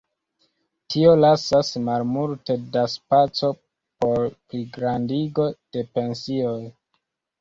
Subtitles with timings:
[0.93, 3.51] Tio lasas malmulte da spaco
[4.01, 6.61] por pligrandigo de pensioj.